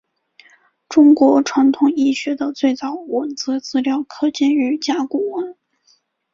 [0.89, 5.55] 中国传统医学的最早文字资料可见于甲骨文。